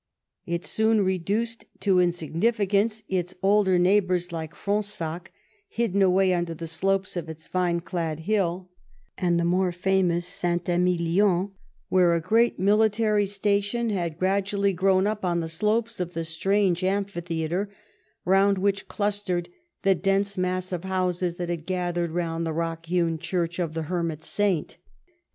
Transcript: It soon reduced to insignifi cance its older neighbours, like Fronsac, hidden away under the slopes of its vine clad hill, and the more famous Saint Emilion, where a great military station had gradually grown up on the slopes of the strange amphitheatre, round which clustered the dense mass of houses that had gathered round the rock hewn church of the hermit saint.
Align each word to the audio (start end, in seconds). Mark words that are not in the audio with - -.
It 0.47 0.65
soon 0.65 1.01
reduced 1.01 1.65
to 1.81 1.97
insignifi 1.97 2.67
cance 2.67 3.03
its 3.07 3.35
older 3.43 3.77
neighbours, 3.77 4.31
like 4.31 4.55
Fronsac, 4.55 5.31
hidden 5.69 6.01
away 6.01 6.33
under 6.33 6.55
the 6.55 6.65
slopes 6.65 7.15
of 7.15 7.29
its 7.29 7.45
vine 7.45 7.81
clad 7.81 8.21
hill, 8.21 8.71
and 9.15 9.39
the 9.39 9.45
more 9.45 9.71
famous 9.71 10.25
Saint 10.25 10.67
Emilion, 10.67 11.51
where 11.89 12.15
a 12.15 12.19
great 12.19 12.57
military 12.57 13.27
station 13.27 13.91
had 13.91 14.17
gradually 14.17 14.73
grown 14.73 15.05
up 15.05 15.23
on 15.23 15.39
the 15.39 15.47
slopes 15.47 15.99
of 15.99 16.13
the 16.15 16.23
strange 16.23 16.83
amphitheatre, 16.83 17.69
round 18.25 18.57
which 18.57 18.87
clustered 18.87 19.49
the 19.83 19.93
dense 19.93 20.35
mass 20.35 20.71
of 20.71 20.83
houses 20.83 21.35
that 21.35 21.49
had 21.49 21.67
gathered 21.67 22.09
round 22.09 22.43
the 22.47 22.53
rock 22.53 22.87
hewn 22.87 23.19
church 23.19 23.59
of 23.59 23.75
the 23.75 23.83
hermit 23.83 24.23
saint. 24.23 24.77